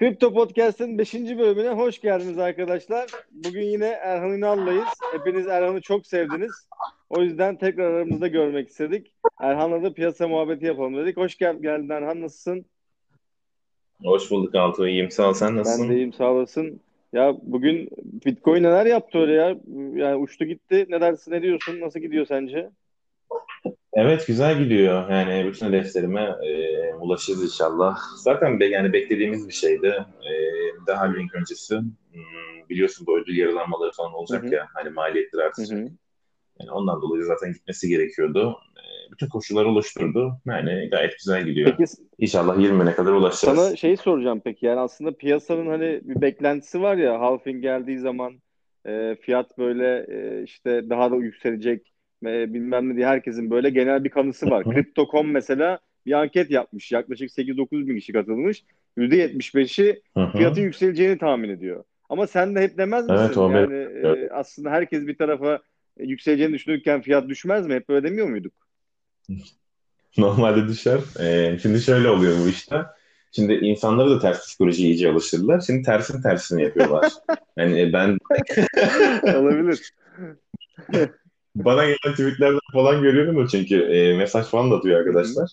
[0.00, 1.14] Kripto Podcast'ın 5.
[1.14, 3.10] bölümüne hoş geldiniz arkadaşlar.
[3.30, 4.88] Bugün yine Erhan Ünal'layız.
[5.12, 6.68] Hepiniz Erhan'ı çok sevdiniz.
[7.10, 9.12] O yüzden tekrar aramızda görmek istedik.
[9.40, 11.16] Erhan'la da piyasa muhabbeti yapalım dedik.
[11.16, 12.20] Hoş gel geldin Erhan.
[12.20, 12.64] Nasılsın?
[14.04, 14.88] Hoş bulduk Altuğ.
[14.88, 15.32] İyiyim sağ ol.
[15.32, 15.82] Sen nasılsın?
[15.82, 16.80] Ben de iyiyim sağ olasın.
[17.12, 17.88] Ya bugün
[18.26, 19.56] Bitcoin neler yaptı öyle ya?
[19.94, 20.86] Yani uçtu gitti.
[20.88, 21.80] Ne dersin, ne diyorsun?
[21.80, 22.70] Nasıl gidiyor sence?
[23.92, 25.10] Evet güzel gidiyor.
[25.10, 27.98] Yani bütün hedeflerime e, ulaşırız inşallah.
[28.16, 29.86] Zaten be, yani beklediğimiz bir şeydi.
[30.22, 30.32] E,
[30.86, 31.76] daha link öncesi.
[31.76, 34.54] Hmm, biliyorsun bu ödül yarılanmaları falan olacak Hı hı.
[34.54, 34.66] ya.
[34.74, 35.78] Hani maliyetleri Hı artacak.
[35.78, 35.88] hı.
[36.60, 38.56] Yani ondan dolayı zaten gitmesi gerekiyordu.
[38.76, 40.32] E, bütün koşulları oluşturdu.
[40.46, 41.74] Yani gayet güzel gidiyor.
[41.78, 43.58] Peki İnşallah 20'ne kadar ulaşacağız.
[43.58, 44.66] sana şeyi soracağım peki.
[44.66, 48.40] Yani aslında piyasanın hani bir beklentisi var ya halving geldiği zaman
[48.86, 54.04] e, fiyat böyle e, işte daha da yükselecek ve bilmem ne diye herkesin böyle genel
[54.04, 54.64] bir kanısı var.
[54.74, 56.92] Crypto.com mesela bir anket yapmış.
[56.92, 58.64] Yaklaşık 8-9 bin kişi katılmış.
[58.98, 60.38] %75'i Hı hı.
[60.38, 61.84] fiyatın yükseleceğini tahmin ediyor.
[62.08, 63.24] Ama sen de hep demez misin?
[63.24, 65.60] Evet o Yani e, aslında herkes bir tarafa
[65.98, 67.74] yükseleceğini düşünürken fiyat düşmez mi?
[67.74, 68.52] Hep öyle demiyor muyduk?
[70.18, 71.00] Normalde düşer.
[71.20, 72.76] Ee, şimdi şöyle oluyor bu işte.
[73.32, 75.60] Şimdi insanları da ters psikolojiye iyice alıştırdılar.
[75.60, 77.12] Şimdi tersin tersini yapıyorlar.
[77.56, 78.18] Yani ben
[79.34, 79.92] Olabilir.
[81.54, 85.50] Bana gelen tweetlerden falan görüyorum da çünkü e, mesaj falan da atıyor arkadaşlar.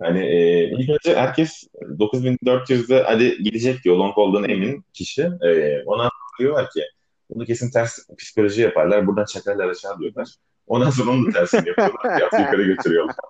[0.00, 1.64] Hani e, ilk önce herkes
[1.98, 5.22] 9400'de hadi gidecek diyor long olduğuna emin kişi.
[5.22, 6.82] E, ona diyorlar ki
[7.30, 9.06] bunu kesin ters psikoloji yaparlar.
[9.06, 10.28] Buradan çakarlar aşağı diyorlar.
[10.66, 12.16] Ondan sonra onun da tersini yapıyorlar.
[12.16, 13.16] Fiyatı yukarı götürüyorlar.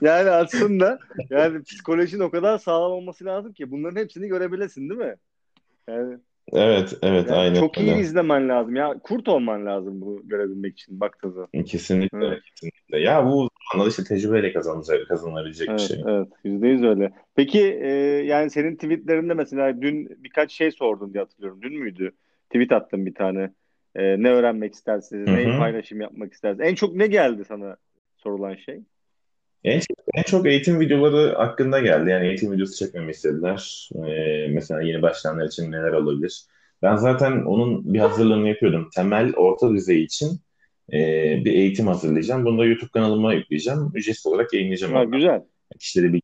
[0.00, 0.98] Yani aslında
[1.30, 5.16] yani psikolojinin o kadar sağlam olması lazım ki bunların hepsini görebilesin değil mi?
[5.88, 6.18] Yani,
[6.52, 8.00] Evet, evet yani aynen çok iyi öyle.
[8.00, 8.76] izlemen lazım.
[8.76, 11.48] Ya kurt olman lazım bu görebilmek için baktığın zaman.
[11.66, 12.98] Kesinlikle, Evet, kesinlikle.
[12.98, 16.02] Ya bu zamanlar işte tecrübeyle kazanılacak, kazanılabilecek bir evet, şey.
[16.06, 16.28] evet.
[16.44, 17.12] Yüzde yüz öyle.
[17.36, 17.88] Peki e,
[18.24, 21.62] yani senin tweetlerinde mesela dün birkaç şey sordun diye hatırlıyorum.
[21.62, 22.12] Dün müydü?
[22.50, 23.50] Tweet attın bir tane.
[23.94, 25.28] E, ne öğrenmek istersiniz?
[25.28, 25.58] Hı Neyi hı.
[25.58, 26.68] paylaşım yapmak istersiniz?
[26.68, 27.76] En çok ne geldi sana
[28.16, 28.80] sorulan şey?
[29.64, 29.80] En,
[30.14, 32.10] en çok eğitim videoları hakkında geldi.
[32.10, 33.90] Yani eğitim videosu çekmemi istediler.
[33.94, 36.42] Ee, mesela yeni başlayanlar için neler olabilir?
[36.82, 38.90] Ben zaten onun bir hazırlığını yapıyordum.
[38.94, 40.40] Temel orta düzey için
[40.92, 40.98] e,
[41.44, 42.44] bir eğitim hazırlayacağım.
[42.44, 43.90] Bunu da YouTube kanalıma yükleyeceğim.
[43.94, 45.42] Ücretsiz olarak yayınlayacağım Ha, güzel.
[45.78, 46.22] Kişileri bir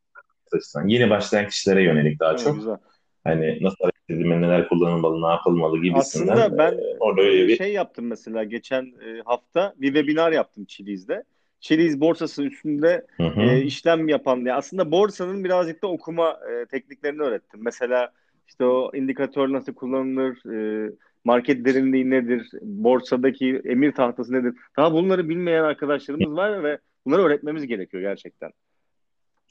[0.53, 0.87] açısından.
[0.87, 2.55] Yeni başlayan kişilere yönelik daha Ha, çok.
[2.55, 2.77] güzel.
[3.23, 6.33] Hani nasıl hareket edilmeli, neler kullanılmalı, ne yapılmalı gibisinden.
[6.33, 10.65] Aslında ben e, orada öyle bir şey yaptım mesela geçen e, hafta bir webinar yaptım
[10.65, 11.23] Chili's'de.
[11.65, 14.53] Chili's borsasının üstünde hı hı, e, işlem yapan diye.
[14.53, 17.59] Aslında borsanın birazcık da okuma e, tekniklerini öğrettim.
[17.63, 18.11] Mesela
[18.47, 20.91] işte o indikatör nasıl kullanılır, e,
[21.23, 24.53] market derinliği nedir, borsadaki emir tahtası nedir.
[24.77, 28.51] Daha bunları bilmeyen arkadaşlarımız var ve bunları öğretmemiz gerekiyor gerçekten.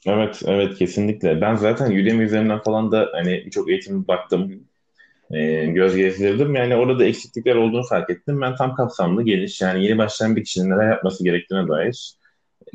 [0.05, 1.41] Evet, evet kesinlikle.
[1.41, 4.63] Ben zaten Udemy üzerinden falan da hani birçok eğitim baktım.
[5.31, 6.55] E, göz gezdirdim.
[6.55, 8.41] Yani orada da eksiklikler olduğunu fark ettim.
[8.41, 12.15] Ben tam kapsamlı geniş yani yeni başlayan bir kişinin neler yapması gerektiğine dair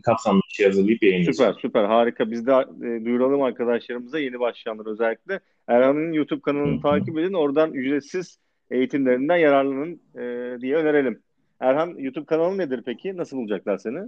[0.03, 1.57] kapsamlı bir şey hazırlayıp Süper yayınlayacağım.
[1.61, 2.31] süper harika.
[2.31, 5.41] Biz de e, duyuralım arkadaşlarımıza yeni başlayanlar özellikle.
[5.69, 6.83] Erhan'ın YouTube kanalını hı.
[6.83, 7.33] takip edin.
[7.33, 8.39] Oradan ücretsiz
[8.71, 11.23] eğitimlerinden yararlanın e, diye önerelim.
[11.61, 13.17] Erhan YouTube kanalı nedir peki?
[13.17, 13.99] Nasıl bulacaklar seni?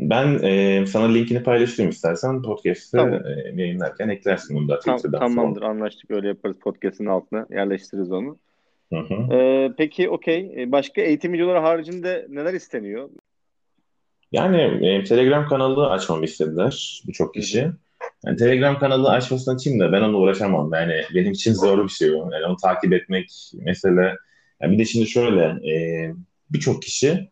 [0.00, 3.14] Ben e, sana linkini paylaşayım istersen podcast'te Tamam.
[3.14, 8.38] e, yayınlarken eklersin bunu da Twitter'dan tamamdır anlaştık öyle yaparız podcast'ın altına yerleştiririz onu.
[8.92, 9.34] Hı hı.
[9.34, 10.62] E, peki okey.
[10.62, 13.08] E, başka eğitim videoları haricinde neler isteniyor?
[14.32, 17.40] Yani e, Telegram kanalı açmamı istediler birçok hı.
[17.40, 17.70] kişi.
[18.26, 20.72] Yani Telegram kanalı açmasını için de ben onunla uğraşamam.
[20.72, 22.30] Yani benim için zor bir şey o.
[22.32, 24.16] Yani onu takip etmek mesela.
[24.62, 25.74] Yani bir de şimdi şöyle e,
[26.50, 27.30] birçok kişi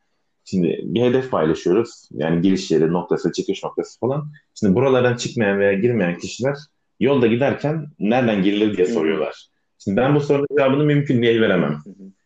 [0.51, 2.09] şimdi bir hedef paylaşıyoruz.
[2.13, 4.33] Yani giriş yeri noktası, çıkış noktası falan.
[4.55, 6.57] Şimdi buralardan çıkmayan veya girmeyen kişiler
[7.01, 9.49] yolda giderken nereden girilir diye soruyorlar.
[9.79, 11.79] Şimdi ben bu sorunun cevabını mümkün değil veremem.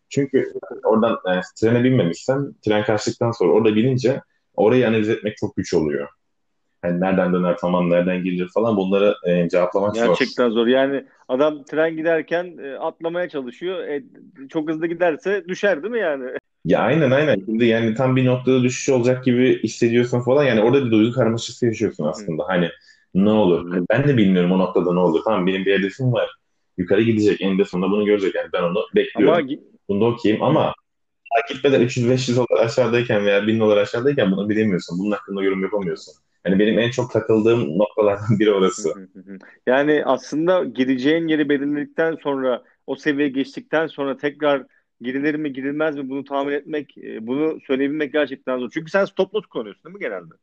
[0.08, 0.52] Çünkü
[0.84, 4.20] oradan e, trene binmemişsen tren kaçtıktan sonra orada binince
[4.54, 6.08] orayı analiz etmek çok güç oluyor.
[6.82, 10.06] Hani nereden döner tamam nereden girilir falan bunları e, cevaplamak zor.
[10.06, 10.66] Gerçekten zor.
[10.66, 13.78] Yani adam tren giderken e, atlamaya çalışıyor.
[13.78, 14.02] E,
[14.48, 16.24] çok hızlı giderse düşer değil mi yani?
[16.64, 17.42] Ya aynen aynen.
[17.44, 20.44] Şimdi yani tam bir noktada düşüş olacak gibi hissediyorsun falan.
[20.44, 22.44] Yani orada bir duygu karmaşası yaşıyorsun aslında.
[22.48, 22.68] Hani
[23.14, 23.84] ne olur?
[23.90, 25.20] Ben de bilmiyorum o noktada ne olur.
[25.24, 26.30] Tamam benim bir hedefim var.
[26.78, 27.40] Yukarı gidecek.
[27.40, 28.34] Eninde sonunda bunu görecek.
[28.34, 29.48] Yani ben onu Ama bekliyorum.
[29.88, 30.44] Bunda okeyim Hı.
[30.44, 30.74] ama
[31.32, 34.98] daha gitmeden 300-500 dolar aşağıdayken veya 1000 dolar aşağıdayken bunu bilemiyorsun.
[34.98, 36.14] Bunun hakkında yorum yapamıyorsun.
[36.46, 39.08] Yani benim en çok takıldığım noktalardan biri orası.
[39.66, 44.66] Yani aslında gireceğin yeri belirledikten sonra o seviyeye geçtikten sonra tekrar
[45.02, 48.70] girilir mi girilmez mi bunu tahmin etmek, e, bunu söyleyebilmek gerçekten zor.
[48.74, 50.34] Çünkü sen stop loss kullanıyorsun değil mi genelde?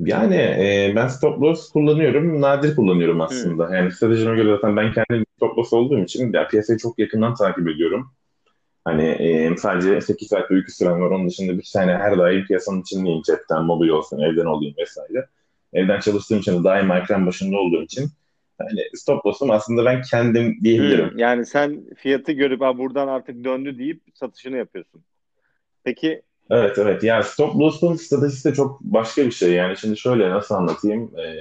[0.00, 2.40] Yani e, ben stop loss kullanıyorum.
[2.40, 3.26] Nadir kullanıyorum Hmm.
[3.26, 3.76] aslında.
[3.76, 7.68] Yani stratejime göre zaten ben kendim stop loss olduğum için ya, piyasayı çok yakından takip
[7.68, 8.10] ediyorum.
[8.84, 11.10] Hani e, sadece 8 saat uyku sürem var.
[11.10, 13.22] Onun dışında bir tane her daim piyasanın içindeyim.
[13.22, 15.26] Cepten, mobil olsun, evden olayım vesaire.
[15.72, 18.08] Evden çalıştığım için de daim ekran başında olduğum için
[18.58, 21.10] hani stop loss'um aslında ben kendim diyebilirim.
[21.10, 21.18] Hmm.
[21.18, 25.04] Yani sen fiyatı görüp ha, buradan artık döndü deyip satışını yapıyorsun.
[25.84, 27.02] Peki Evet evet.
[27.02, 29.52] Yani stop loss'un stratejisi de çok başka bir şey.
[29.52, 31.12] Yani şimdi şöyle nasıl anlatayım?
[31.18, 31.36] Ee,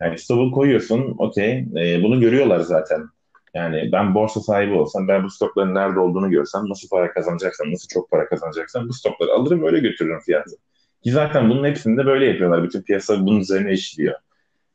[0.00, 1.14] yani stop'u koyuyorsun.
[1.18, 1.66] Okey.
[1.76, 3.08] Ee, bunu görüyorlar zaten.
[3.54, 7.88] Yani ben borsa sahibi olsam, ben bu stokların nerede olduğunu görsem, nasıl para kazanacaksam, nasıl
[7.88, 10.56] çok para kazanacaksam bu stokları alırım öyle götürürüm fiyatı.
[11.04, 12.62] Ki zaten bunun hepsini de böyle yapıyorlar.
[12.62, 14.14] Bütün piyasa bunun üzerine işliyor.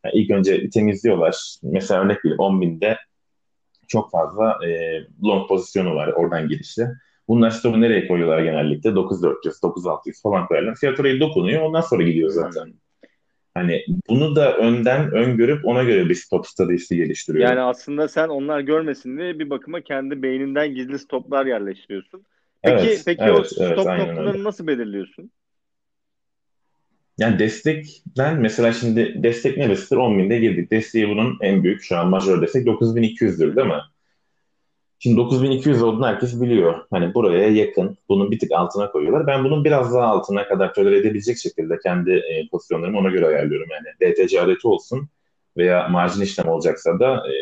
[0.06, 1.58] Yani ilk önce temizliyorlar.
[1.64, 2.98] Mesela örnek veriyorum 10 binde
[3.88, 6.88] çok fazla e, long pozisyonu var oradan girişli.
[7.28, 8.96] Bunlar stopu nereye koyuyorlar genellikle?
[8.96, 10.76] 9400, 9600 falan koyarlar.
[10.76, 12.74] Fiyat orayı dokunuyor ondan sonra gidiyor zaten.
[13.54, 17.50] Hani bunu da önden öngörüp ona göre bir stop stratejisi geliştiriyor.
[17.50, 22.24] yani aslında sen onlar görmesin diye bir bakıma kendi beyninden gizli stoplar yerleştiriyorsun.
[22.62, 24.08] Peki Evet, peki o evet, evet, stop öyle.
[24.08, 25.32] noktalarını nasıl belirliyorsun?
[27.18, 29.98] Yani destekten mesela şimdi destek neresidir?
[29.98, 30.72] 10 binde girdik.
[30.72, 33.82] Desteği bunun en büyük şu an majör destek 9200'dür değil mi?
[35.00, 36.86] Şimdi 9200 olduğunu herkes biliyor.
[36.92, 37.98] Hani buraya yakın.
[38.10, 39.28] Bunun bir tık altına koyuyorlar.
[39.28, 43.70] Ben bunun biraz daha altına kadar tolere edebilecek şekilde kendi e, pozisyonlarımı ona göre ayarlıyorum.
[43.72, 45.10] Yani DTC adeti olsun
[45.58, 47.34] veya marjin işlem olacaksa da e,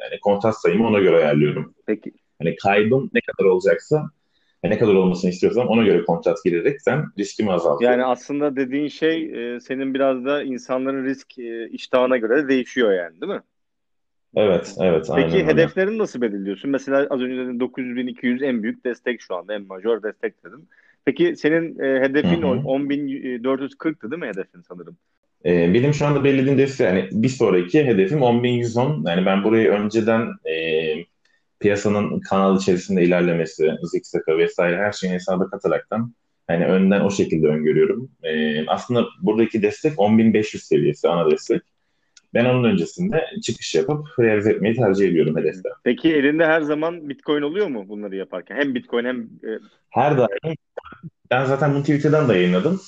[0.00, 1.74] yani kontrat sayımı ona göre ayarlıyorum.
[1.86, 4.10] Peki Hani kaybım ne kadar olacaksa
[4.64, 8.00] ne kadar olmasını istiyorsam ona göre kontrat girerekten riskimi yani azaltıyorum.
[8.04, 13.20] aslında dediğin şey e, senin biraz da insanların risk e, iştahına göre de değişiyor yani
[13.20, 13.42] değil mi?
[14.36, 15.46] Evet, evet, aynen Peki öyle.
[15.46, 16.70] hedeflerini nasıl belirliyorsun?
[16.70, 20.68] Mesela az önce dedin 900.200 en büyük destek şu anda, en majör destek dedin.
[21.04, 22.60] Peki senin e, hedefin o hı.
[22.64, 24.98] 10.440'tı değil mi hedefin sanırım?
[25.44, 29.08] Ee, benim şu anda belirlediğim destek yani bir sonraki hedefim 10.110.
[29.08, 30.75] Yani ben burayı önceden e,
[31.66, 36.12] piyasanın kanal içerisinde ilerlemesi, zikzaka vesaire her şeyi hesaba kataraktan
[36.50, 38.10] yani önden o şekilde öngörüyorum.
[38.22, 41.62] Ee, aslında buradaki destek 10.500 seviyesi ana destek.
[42.34, 45.68] Ben onun öncesinde çıkış yapıp realize etmeyi tercih ediyorum hedefte.
[45.84, 48.56] Peki elinde her zaman Bitcoin oluyor mu bunları yaparken?
[48.56, 49.50] Hem Bitcoin hem e,
[49.90, 50.56] Her daim
[51.30, 52.80] ben zaten bunu Twitter'dan da yayınladım.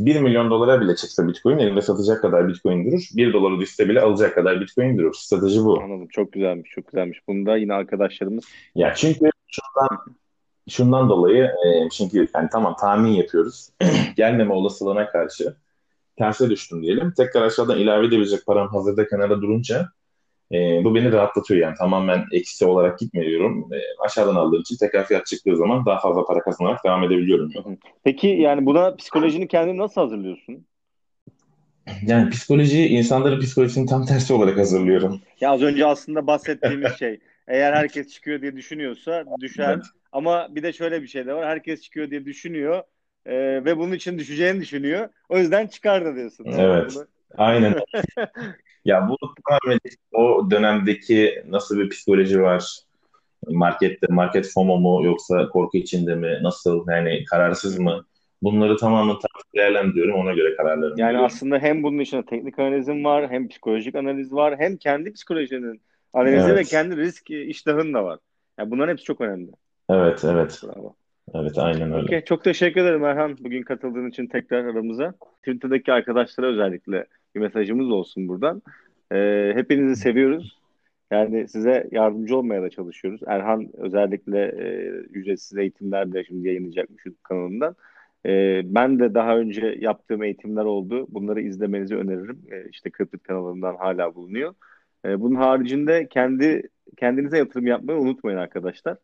[0.00, 3.08] 1 milyon dolara bile çıksa Bitcoin elinde satacak kadar Bitcoin durur.
[3.16, 5.14] 1 doları düşse bile alacak kadar Bitcoin durur.
[5.14, 5.80] Strateji bu.
[5.82, 6.08] anladım.
[6.08, 7.18] Çok güzelmiş, çok güzelmiş.
[7.28, 8.44] Bunu da yine arkadaşlarımız
[8.74, 9.98] Ya çünkü şundan,
[10.68, 13.68] şundan dolayı e, çünkü yani tamam tahmin yapıyoruz.
[14.16, 15.56] Gelmeme olasılığına karşı
[16.18, 17.12] terse düştüm diyelim.
[17.16, 19.88] Tekrar aşağıdan ilave edebilecek param hazırda kenara durunca
[20.52, 23.68] e, bu beni rahatlatıyor yani tamamen eksi olarak gitmiyorum.
[23.72, 27.52] E, aşağıdan aldığım için tekrar fiyat çıktığı zaman daha fazla para kazanarak devam edebiliyorum.
[28.04, 30.66] Peki yani buna psikolojini kendin nasıl hazırlıyorsun?
[32.06, 35.20] Yani psikoloji, insanların psikolojisini tam tersi olarak hazırlıyorum.
[35.40, 37.20] Ya az önce aslında bahsettiğimiz şey.
[37.48, 39.74] Eğer herkes çıkıyor diye düşünüyorsa düşer.
[39.74, 39.84] Evet.
[40.12, 41.46] Ama bir de şöyle bir şey de var.
[41.46, 42.82] Herkes çıkıyor diye düşünüyor
[43.26, 43.34] e,
[43.64, 45.08] ve bunun için düşeceğini düşünüyor.
[45.28, 46.46] O yüzden çıkar da diyorsun.
[46.58, 46.94] Evet.
[46.94, 47.06] Bunu-
[47.38, 47.74] Aynen.
[48.84, 49.16] Ya bu
[49.48, 49.78] tamamen
[50.12, 52.78] o dönemdeki nasıl bir psikoloji var?
[53.48, 56.38] Markette, market FOMO mu yoksa korku içinde mi?
[56.42, 58.04] Nasıl yani kararsız mı?
[58.42, 60.14] Bunları tamamen tartıp değerlendiriyorum.
[60.14, 61.24] Ona göre kararlarımı Yani veriyorum.
[61.26, 65.80] aslında hem bunun içinde teknik analizin var, hem psikolojik analiz var, hem kendi psikolojinin
[66.12, 66.58] analizi Evet.
[66.58, 68.18] ve kendi risk iştahın da var.
[68.58, 69.50] Yani bunların hepsi çok önemli.
[69.90, 70.60] Evet, evet.
[70.64, 70.94] Bravo.
[71.34, 72.04] Evet, aynen öyle.
[72.04, 75.14] Okey, çok teşekkür ederim Erhan bugün katıldığın için tekrar aramıza.
[75.38, 78.62] Twitter'daki arkadaşlara özellikle bir mesajımız olsun buradan.
[79.12, 80.58] Ee, hepinizi seviyoruz.
[81.10, 83.20] Yani size yardımcı olmaya da çalışıyoruz.
[83.26, 87.76] Erhan özellikle e, ücretsiz eğitimler de şimdi yayınlayacakmış YouTube kanalından.
[88.26, 91.06] Ee, ben de daha önce yaptığım eğitimler oldu.
[91.08, 92.38] Bunları izlemenizi öneririm.
[92.52, 94.54] Ee, işte Kırpıt kanalından hala bulunuyor.
[95.04, 96.62] Ee, bunun haricinde kendi
[96.96, 98.96] kendinize yatırım yapmayı unutmayın arkadaşlar.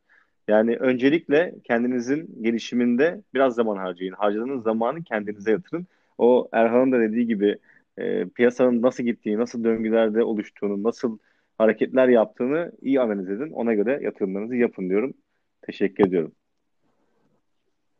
[0.49, 4.13] Yani öncelikle kendinizin gelişiminde biraz zaman harcayın.
[4.13, 5.87] Harcadığınız zamanı kendinize yatırın.
[6.19, 7.59] O Erhan'ın da dediği gibi
[8.01, 11.19] e, piyasanın nasıl gittiği, nasıl döngülerde oluştuğunu, nasıl
[11.59, 13.51] hareketler yaptığını iyi analiz edin.
[13.51, 15.15] Ona göre yatırımlarınızı yapın diyorum.
[15.63, 16.33] Teşekkür ediyorum.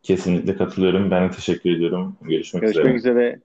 [0.03, 1.11] Kesinlikle katılıyorum.
[1.11, 2.17] Ben de teşekkür ediyorum.
[2.23, 2.97] Görüşmek Görüşmek üzere.
[2.97, 3.41] üzere.